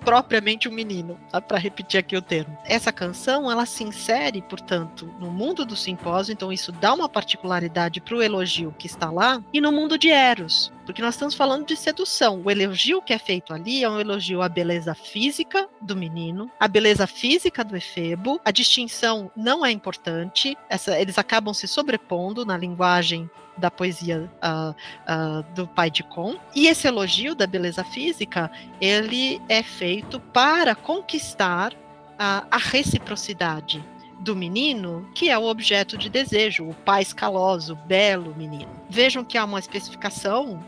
[0.00, 2.56] propriamente um menino, para repetir aqui o termo.
[2.64, 8.00] Essa canção, ela se insere, portanto, no mundo do simpósio, então isso dá uma particularidade
[8.00, 11.66] para o elogio que está lá, e no mundo de Eros, porque nós estamos falando
[11.66, 12.42] de sedução.
[12.44, 16.66] O elogio que é feito ali é um elogio à beleza física do menino, à
[16.66, 18.40] beleza física do efebo.
[18.44, 24.70] A distinção não é importante, essa, eles acabam se sobrepondo na linguagem da poesia uh,
[24.70, 26.36] uh, do pai de Con.
[26.54, 33.84] E esse elogio da beleza física, ele é feito para conquistar uh, a reciprocidade
[34.18, 38.68] do menino, que é o objeto de desejo, o pai escaloso, belo menino.
[38.88, 40.62] Vejam que há uma especificação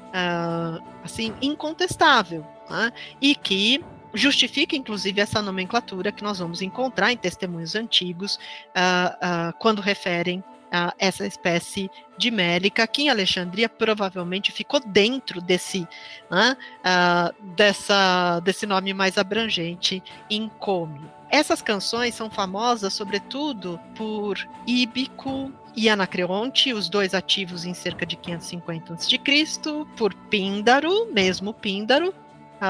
[1.05, 2.91] assim incontestável né?
[3.21, 9.53] e que justifica inclusive essa nomenclatura que nós vamos encontrar em testemunhos antigos uh, uh,
[9.59, 10.45] quando referem
[10.99, 15.87] essa espécie de mélica, que em Alexandria provavelmente ficou dentro desse,
[17.57, 21.11] dessa, desse nome mais abrangente, encômio.
[21.31, 28.17] Essas canções são famosas, sobretudo, por Íbico e Anacreonte, os dois ativos em cerca de
[28.17, 29.19] 550 a.C.,
[29.97, 32.15] por Píndaro, mesmo Píndaro,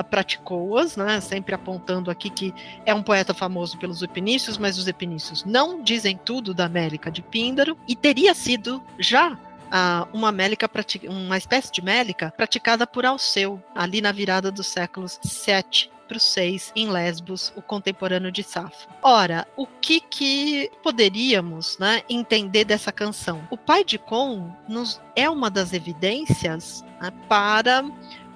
[0.00, 2.55] praticou-as, né, sempre apontando aqui que
[2.87, 7.20] é um poeta famoso pelos epinícios, mas os epinícios não dizem tudo da Mélica de
[7.20, 10.70] Píndaro, e teria sido já uh, uma mélica,
[11.09, 16.20] uma espécie de mélica praticada por Alceu, ali na virada dos séculos 7 para o
[16.20, 18.87] 6 em Lesbos, o contemporâneo de Safo.
[19.02, 23.42] Ora, o que que poderíamos né, entender dessa canção?
[23.50, 27.85] O pai de Con nos é uma das evidências né, para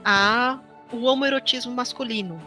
[0.02, 0.58] a,
[0.92, 2.40] o homoerotismo masculino.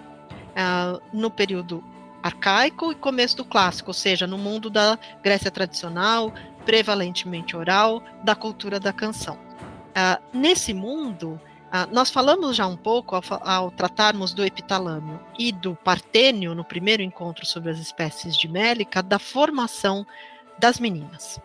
[0.49, 1.83] Uh, no período
[2.21, 6.33] arcaico e começo do clássico, ou seja, no mundo da Grécia tradicional,
[6.65, 9.35] prevalentemente oral, da cultura da canção.
[9.35, 15.51] Uh, nesse mundo, uh, nós falamos já um pouco, ao, ao, tratarmos do epitalâmio e
[15.51, 20.05] do partênio, no primeiro encontro sobre as espécies de Mélica, da formação
[20.57, 21.39] das meninas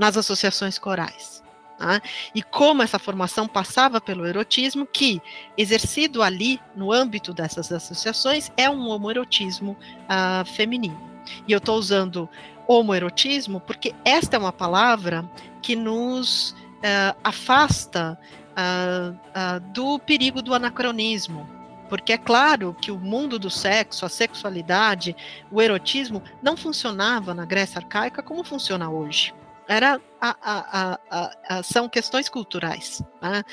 [0.00, 1.42] nas associações corais.
[1.80, 2.02] Tá?
[2.34, 5.18] E como essa formação passava pelo erotismo, que,
[5.56, 11.00] exercido ali no âmbito dessas associações, é um homoerotismo uh, feminino.
[11.48, 12.28] E eu estou usando
[12.68, 15.24] homoerotismo porque esta é uma palavra
[15.62, 21.48] que nos uh, afasta uh, do perigo do anacronismo.
[21.88, 25.16] Porque é claro que o mundo do sexo, a sexualidade,
[25.50, 29.32] o erotismo não funcionava na Grécia arcaica como funciona hoje.
[29.70, 33.00] Era a, a, a, são questões culturais.
[33.22, 33.44] Né?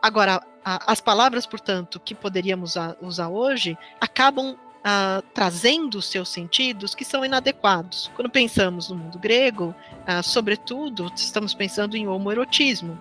[0.00, 7.24] agora, as palavras, portanto, que poderíamos usar hoje acabam Uh, trazendo seus sentidos que são
[7.24, 8.08] inadequados.
[8.14, 12.96] Quando pensamos no mundo grego, uh, sobretudo, estamos pensando em homoerotismo.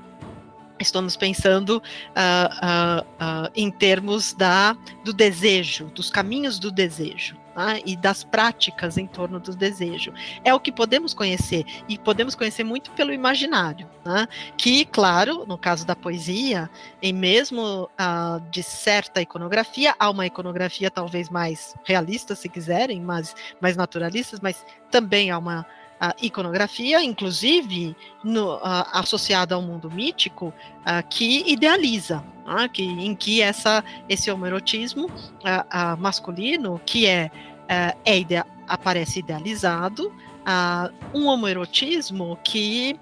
[0.80, 1.84] Estamos pensando
[3.54, 9.40] em termos da, do desejo, dos caminhos do desejo né, e das práticas em torno
[9.40, 10.14] do desejo.
[10.44, 15.58] É o que podemos conhecer, e podemos conhecer muito pelo imaginário, né, que, claro, no
[15.58, 16.70] caso da poesia,
[17.02, 23.36] em mesmo uh, de certa iconografia, há uma iconografia talvez mais realista, se quiserem, mas
[23.62, 25.66] mais naturalistas, mas também há uma
[26.00, 28.60] a iconografia, inclusive no,
[28.94, 30.54] associada ao mundo mítico,
[31.10, 32.24] que idealiza,
[32.74, 35.10] que, em que essa, esse homoerotismo
[35.98, 37.32] masculino, que é,
[37.68, 40.14] é, é idea, aparece idealizado,
[41.14, 43.00] um homoerotismo que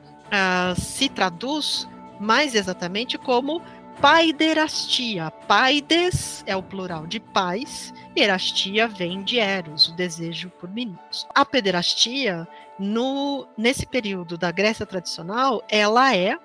[0.77, 1.87] se traduz
[2.19, 3.61] mais exatamente como
[4.01, 5.31] paiderastia.
[5.47, 11.27] Paides é o plural de pais, erastia vem de eros, o desejo por meninos.
[11.33, 16.37] A pederastia no, nesse período da Grécia tradicional, ela é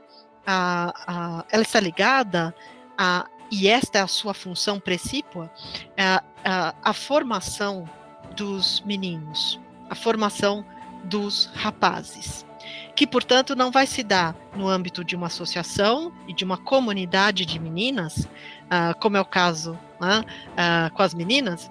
[0.47, 2.55] a, a, ela está ligada
[2.97, 5.51] a, e esta é a sua função precípua,
[5.97, 7.89] a, a, a formação
[8.37, 10.65] dos meninos, a formação
[11.05, 12.45] dos rapazes,
[12.99, 17.47] que portanto não vai se dar no âmbito de uma associação e de uma comunidade
[17.47, 21.71] de meninas, uh, como é o caso uh, com as meninas,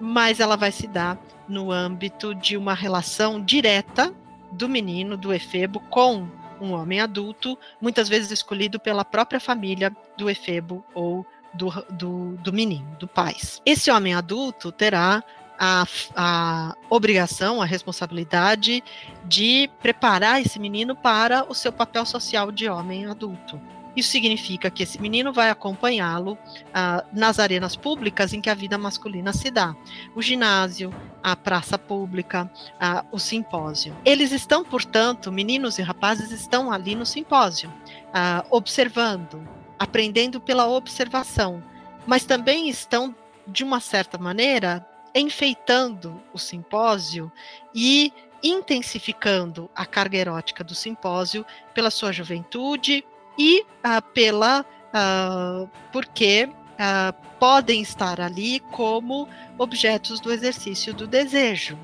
[0.00, 4.14] mas ela vai se dar no âmbito de uma relação direta
[4.50, 6.26] do menino, do efebo, com
[6.58, 12.52] um homem adulto, muitas vezes escolhido pela própria família do efebo ou do, do, do
[12.54, 13.36] menino, do pai.
[13.66, 15.22] Esse homem adulto terá
[15.58, 18.82] a, a, obrigação, a responsabilidade
[19.24, 23.60] de preparar esse menino para o seu papel social de homem adulto.
[23.98, 26.38] Isso significa que esse menino vai acompanhá-lo
[26.72, 29.74] ah, nas arenas públicas em que a vida masculina se dá.
[30.14, 33.96] O ginásio, a praça pública, ah, o simpósio.
[34.04, 37.74] Eles estão, portanto, meninos e rapazes estão ali no simpósio,
[38.14, 39.42] ah, observando,
[39.76, 41.60] aprendendo pela observação,
[42.06, 43.12] mas também estão,
[43.48, 44.86] de uma certa maneira,
[45.18, 47.30] enfeitando o simpósio
[47.74, 53.04] e intensificando a carga erótica do simpósio pela sua juventude,
[53.38, 61.78] e uh, pela uh, porque uh, podem estar ali como objetos do exercício do desejo,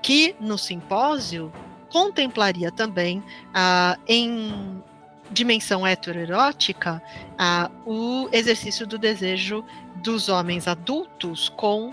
[0.00, 1.52] que no simpósio
[1.90, 3.22] contemplaria também
[4.08, 4.82] em
[5.30, 7.02] dimensão heteroerótica
[7.84, 9.62] o exercício do desejo
[9.96, 11.92] dos homens adultos com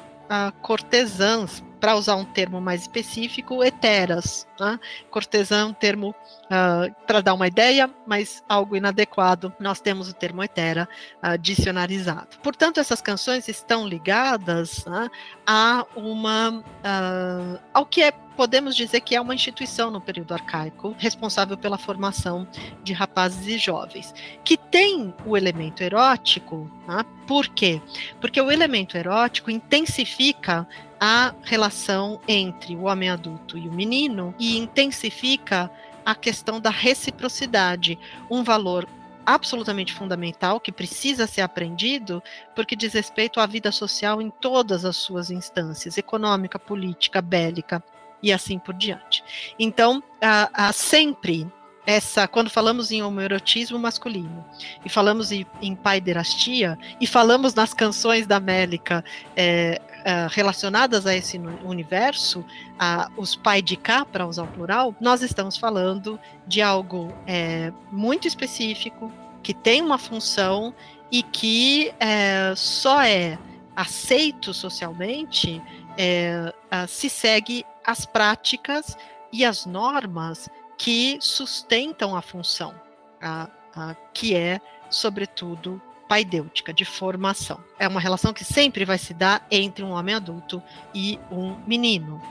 [0.62, 4.48] cortesãs para usar um termo mais específico, heteras.
[4.60, 4.80] Né?
[5.10, 9.54] Cortesã é um termo uh, para dar uma ideia, mas algo inadequado.
[9.60, 10.88] Nós temos o termo hetera
[11.24, 12.38] uh, dicionarizado.
[12.44, 15.10] Portanto, essas canções estão ligadas né,
[15.48, 20.96] a uma uh, ao que é podemos dizer que é uma instituição no período arcaico,
[20.98, 22.48] responsável pela formação
[22.82, 24.16] de rapazes e jovens,
[24.46, 26.72] que tem o elemento erótico.
[26.88, 27.04] Tá?
[27.28, 27.82] Por quê?
[28.22, 30.66] Porque o elemento erótico intensifica
[30.98, 35.70] a relação entre o homem adulto e o menino e intensifica
[36.06, 38.00] a questão da reciprocidade,
[38.32, 38.88] um valor
[39.26, 42.24] absolutamente fundamental, que precisa ser aprendido,
[42.56, 47.84] porque diz respeito à vida social em todas as suas instâncias econômica, política, bélica
[48.22, 49.24] e assim por diante.
[49.58, 51.48] Então, há, há sempre
[51.90, 54.46] essa, quando falamos em homoerotismo masculino
[54.86, 59.04] e falamos em, em paiderastia e falamos nas canções da Mélica
[59.36, 62.46] é, é, relacionadas a esse universo,
[62.78, 67.74] a, os pai de cá, para usar o plural, nós estamos falando de algo é,
[67.92, 69.12] muito específico,
[69.42, 70.76] que tem uma função
[71.12, 73.40] e que é, só é
[73.76, 75.60] aceito socialmente
[75.98, 76.54] é,
[76.88, 78.96] se segue as práticas
[79.34, 82.74] e as normas que sustentam a função,
[83.20, 84.62] a, a, que é,
[84.92, 87.60] sobretudo, paidêutica, de formação.
[87.80, 90.62] É uma relação que sempre vai se dar entre um homem adulto
[90.94, 92.22] e um menino.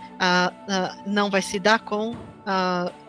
[1.07, 2.17] Não vai se dar com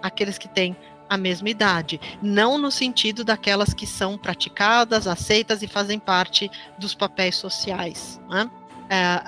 [0.01, 0.75] aqueles que têm
[1.09, 6.93] a mesma idade, não no sentido daquelas que são praticadas, aceitas e fazem parte dos
[6.93, 8.21] papéis sociais.
[8.29, 8.49] Né?
[8.89, 9.23] É,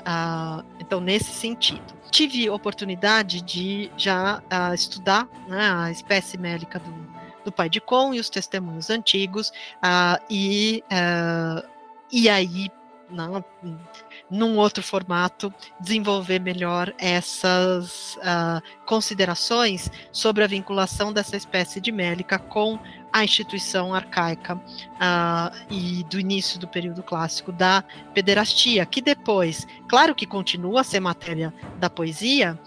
[0.91, 1.81] então, nesse sentido.
[2.11, 7.07] Tive oportunidade de já estudar né, a espécie mélica do,
[7.45, 11.65] do pai de Com e os testemunhos antigos, uh, e, uh,
[12.11, 12.69] e aí,
[13.09, 13.41] não,
[14.29, 22.37] num outro formato, desenvolver melhor essas uh, considerações sobre a vinculação dessa espécie de mélica
[22.37, 22.77] com
[23.11, 27.83] a instituição arcaica uh, e do início do período clássico da
[28.13, 32.57] pederastia, que depois, claro que continua a ser matéria da poesia,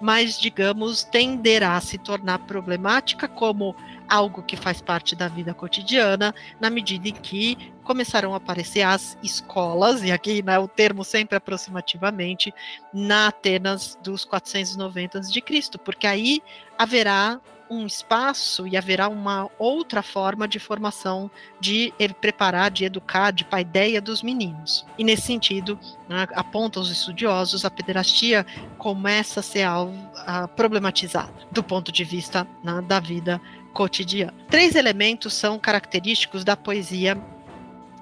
[0.00, 3.74] mas, digamos, tenderá a se tornar problemática como
[4.06, 9.16] algo que faz parte da vida cotidiana, na medida em que começaram a aparecer as
[9.22, 12.52] escolas, e aqui né, o termo sempre aproximativamente,
[12.92, 16.42] na Atenas dos 490 de Cristo, porque aí
[16.76, 17.40] haverá
[17.70, 24.00] um espaço e haverá uma outra forma de formação, de preparar, de educar, de paideia
[24.00, 24.86] dos meninos.
[24.98, 28.44] E nesse sentido, né, apontam os estudiosos, a pederastia
[28.78, 33.40] começa a ser algo uh, problematizada do ponto de vista né, da vida
[33.72, 34.34] cotidiana.
[34.48, 37.20] Três elementos são característicos da poesia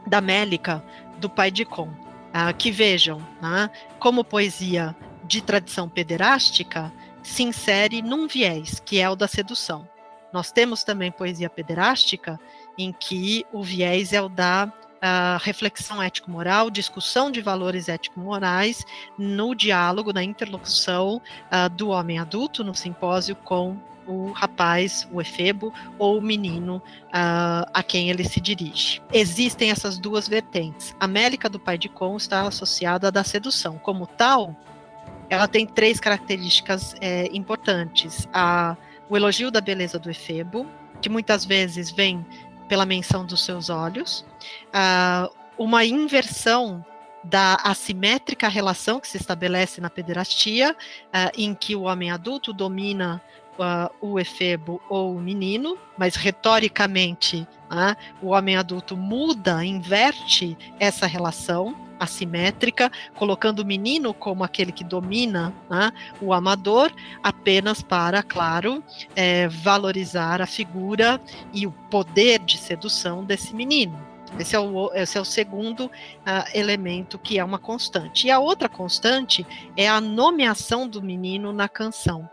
[0.06, 0.84] da Mélica
[1.18, 4.94] do pai de Com, uh, que vejam, né, como poesia
[5.24, 6.92] de tradição pederástica,
[7.22, 9.88] se insere num viés, que é o da sedução.
[10.32, 12.40] Nós temos também poesia pederástica,
[12.76, 18.84] em que o viés é o da uh, reflexão ético-moral, discussão de valores ético-morais
[19.18, 25.72] no diálogo, na interlocução uh, do homem adulto no simpósio com o rapaz, o efebo
[25.98, 29.00] ou o menino uh, a quem ele se dirige.
[29.12, 30.94] Existem essas duas vertentes.
[30.98, 33.78] A Mélica do pai de Com está associada à da sedução.
[33.78, 34.56] Como tal,
[35.28, 38.28] ela tem três características é, importantes.
[38.32, 38.76] A,
[39.08, 40.66] o elogio da beleza do efebo,
[41.00, 42.24] que muitas vezes vem
[42.68, 44.24] pela menção dos seus olhos,
[45.58, 46.82] uma inversão
[47.22, 50.74] da assimétrica relação que se estabelece na pederastia,
[51.36, 53.20] em que o homem adulto domina
[54.00, 61.76] o efebo ou o menino, mas retoricamente uh, o homem adulto muda, inverte essa relação
[62.02, 66.92] assimétrica, colocando o menino como aquele que domina né, o amador,
[67.22, 68.82] apenas para, claro,
[69.14, 71.20] é, valorizar a figura
[71.52, 74.12] e o poder de sedução desse menino.
[74.38, 75.90] Esse é o, esse é o segundo uh,
[76.54, 78.26] elemento que é uma constante.
[78.26, 79.46] E a outra constante
[79.76, 82.28] é a nomeação do menino na canção.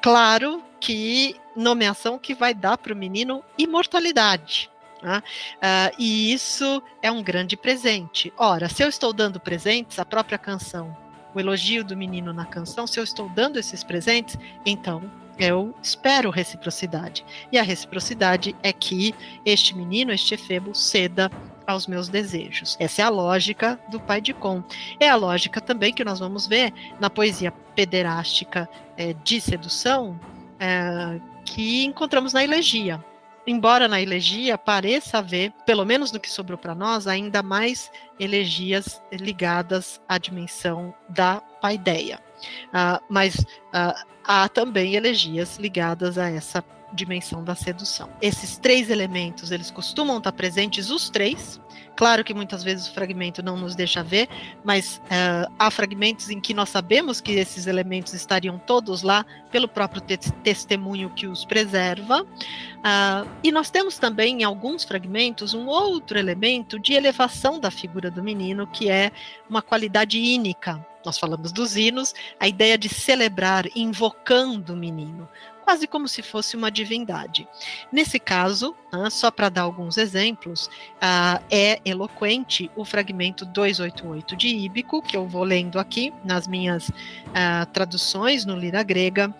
[0.00, 4.70] Claro que nomeação que vai dar para o menino imortalidade.
[5.06, 5.22] Né?
[5.58, 8.32] Uh, e isso é um grande presente.
[8.36, 10.96] Ora, se eu estou dando presentes, a própria canção,
[11.32, 16.28] o elogio do menino na canção, se eu estou dando esses presentes, então eu espero
[16.28, 17.24] reciprocidade.
[17.52, 21.30] E a reciprocidade é que este menino, este efebo, ceda
[21.64, 22.76] aos meus desejos.
[22.80, 24.60] Essa é a lógica do pai de Com.
[24.98, 30.18] É a lógica também que nós vamos ver na poesia pederástica é, de sedução
[30.58, 33.00] é, que encontramos na elegia
[33.46, 39.02] embora na elegia pareça haver, pelo menos no que sobrou para nós, ainda mais elegias
[39.12, 42.20] ligadas à dimensão da paideia.
[42.68, 43.94] Uh, mas uh,
[44.24, 46.62] há também elegias ligadas a essa
[46.92, 48.08] dimensão da sedução.
[48.20, 51.60] Esses três elementos, eles costumam estar presentes, os três,
[51.96, 54.28] Claro que muitas vezes o fragmento não nos deixa ver,
[54.62, 59.66] mas uh, há fragmentos em que nós sabemos que esses elementos estariam todos lá pelo
[59.66, 62.22] próprio te testemunho que os preserva.
[62.22, 68.10] Uh, e nós temos também em alguns fragmentos um outro elemento de elevação da figura
[68.10, 69.10] do menino, que é
[69.48, 70.84] uma qualidade ínica.
[71.02, 75.26] Nós falamos dos hinos, a ideia de celebrar invocando o menino
[75.66, 77.46] quase como se fosse uma divindade.
[77.90, 84.46] Nesse caso, ah, só para dar alguns exemplos, ah, é eloquente o fragmento 288 de
[84.46, 86.88] Íbico, que eu vou lendo aqui nas minhas
[87.34, 89.34] ah, traduções no Lira Grega,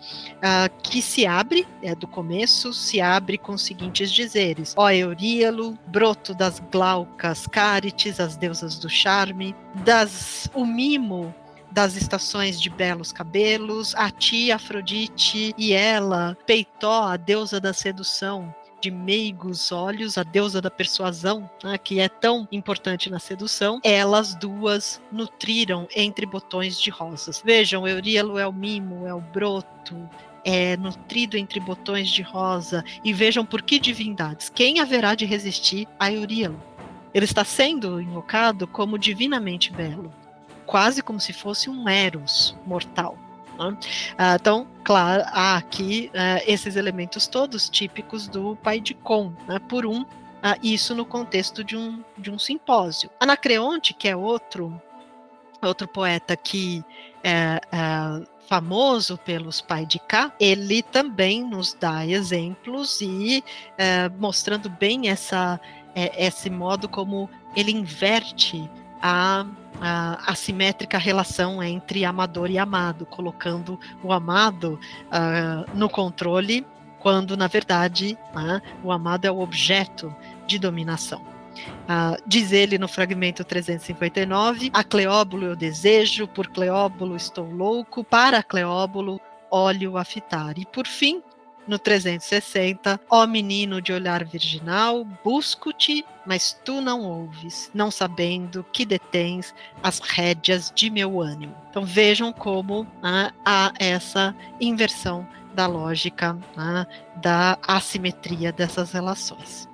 [0.83, 6.33] que se abre, é do começo, se abre com os seguintes dizeres: Ó Euríalo, broto
[6.33, 11.33] das glaucas cárites, as deusas do charme, das o mimo
[11.71, 18.53] das estações de belos cabelos, a ti, Afrodite, e ela, Peitó, a deusa da sedução,
[18.79, 24.35] de meigos olhos, a deusa da persuasão, né, que é tão importante na sedução, elas
[24.35, 27.41] duas nutriram entre botões de rosas.
[27.43, 30.09] Vejam, Euríalo é o mimo, é o broto,
[30.43, 34.49] é nutrido entre botões de rosa, e vejam por que divindades.
[34.49, 36.61] Quem haverá de resistir a Euríalo?
[37.13, 40.13] Ele está sendo invocado como divinamente belo
[40.67, 43.17] quase como se fosse um Eros mortal.
[43.57, 43.77] Né?
[44.17, 49.57] Ah, então, claro, há aqui uh, esses elementos todos típicos do pai de Com, né?
[49.67, 50.05] por um, uh,
[50.61, 53.09] isso no contexto de um, de um simpósio.
[53.19, 54.79] Anacreonte, que é outro,
[55.63, 56.83] outro poeta que
[57.23, 57.59] é,
[58.47, 63.43] famoso pelos pai de Cá, ele também nos dá exemplos e
[64.17, 65.59] mostrando bem essa,
[65.95, 68.69] esse modo como ele inverte
[69.01, 69.45] a
[69.81, 76.65] a assimétrica relação entre amador e amado, colocando o amado uh, no controle,
[76.99, 80.13] quando na verdade uh, o amado é o objeto
[80.45, 81.21] de dominação.
[81.57, 88.43] Uh, diz ele no fragmento 359: A Cleóbulo eu desejo, por Cleóbulo estou louco, para
[88.43, 89.19] Cleóbulo
[89.49, 90.57] olho a fitar.
[90.57, 91.21] E por fim,
[91.67, 98.85] no 360, ó menino de olhar virginal, busco-te, mas tu não ouves, não sabendo que
[98.85, 99.53] detens
[99.83, 101.55] as rédeas de meu ânimo.
[101.69, 106.85] Então vejam como ah, há essa inversão da lógica, ah,
[107.17, 109.67] da assimetria dessas relações.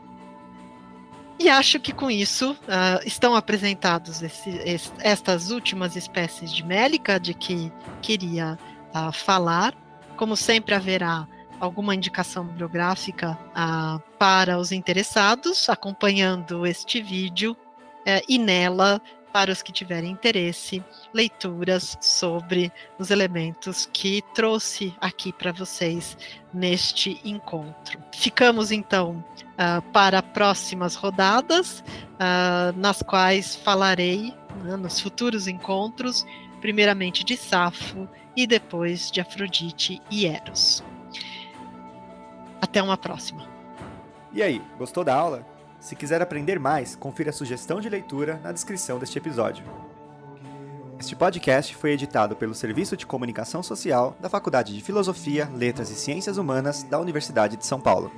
[1.40, 7.20] E acho que com isso uh, estão apresentados esse, esse, estas últimas espécies de mélica
[7.20, 7.72] de que
[8.02, 8.58] queria
[8.96, 9.76] uh, falar.
[10.16, 11.28] Como sempre haverá
[11.60, 17.56] alguma indicação bibliográfica ah, para os interessados, acompanhando este vídeo,
[18.06, 19.02] eh, e nela,
[19.34, 26.16] para os que tiverem interesse, leituras sobre os elementos que trouxe aqui para vocês
[26.54, 27.98] neste encontro.
[28.14, 31.84] Ficamos então uh, para próximas rodadas,
[32.14, 34.32] uh, nas quais falarei
[34.64, 36.24] né, nos futuros encontros,
[36.62, 40.84] primeiramente de Safo e depois de Afrodite e Eros.
[42.64, 43.46] Até uma próxima.
[44.32, 45.46] E aí, gostou da aula?
[45.82, 49.66] Se quiser aprender mais, confira a sugestão de leitura na descrição deste episódio.
[50.98, 55.96] Este podcast foi editado pelo Serviço de Comunicação Social da Faculdade de Filosofia, Letras e
[55.96, 58.10] Ciências Humanas da Universidade de São Paulo.